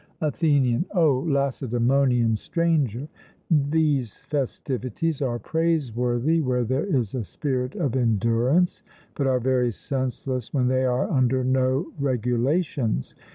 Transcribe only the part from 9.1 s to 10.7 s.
but are very senseless when